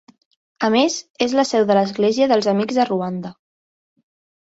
[0.67, 0.95] A més,
[1.27, 3.37] és la seu de l'Església dels Amics a Ruanda.